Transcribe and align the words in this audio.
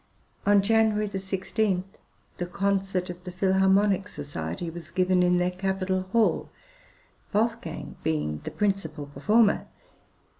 On 0.47 0.63
January 0.63 1.05
16, 1.05 1.83
the 2.37 2.45
concert 2.47 3.11
of 3.11 3.21
the 3.23 3.31
Philharmonic 3.31 4.07
Society 4.07 4.67
was 4.71 4.89
given 4.89 5.21
in 5.21 5.37
their 5.37 5.51
capital 5.51 6.07
hall, 6.11 6.49
Wolfgang 7.33 7.97
being 8.01 8.39
the 8.43 8.49
principal 8.49 9.05
performer. 9.05 9.67